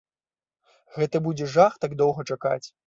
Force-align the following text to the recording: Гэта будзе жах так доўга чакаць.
Гэта 0.95 1.23
будзе 1.29 1.51
жах 1.59 1.73
так 1.87 1.91
доўга 2.05 2.29
чакаць. 2.35 2.63